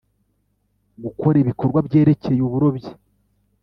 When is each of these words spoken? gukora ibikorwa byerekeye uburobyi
gukora 1.03 1.35
ibikorwa 1.43 1.79
byerekeye 1.87 2.41
uburobyi 2.47 2.91